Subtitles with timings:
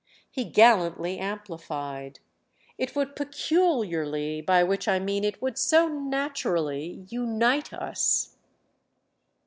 [0.31, 2.21] He gallantly amplified.
[2.75, 8.35] "It would peculiarly—by which I mean it would so naturally—unite us!"